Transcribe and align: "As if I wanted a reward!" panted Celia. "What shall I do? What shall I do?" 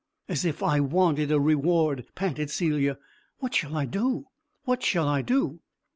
"As 0.27 0.45
if 0.45 0.63
I 0.63 0.79
wanted 0.79 1.31
a 1.31 1.39
reward!" 1.39 2.05
panted 2.15 2.49
Celia. 2.49 2.97
"What 3.37 3.53
shall 3.53 3.77
I 3.77 3.85
do? 3.85 4.29
What 4.63 4.81
shall 4.81 5.07
I 5.07 5.21
do?" 5.21 5.59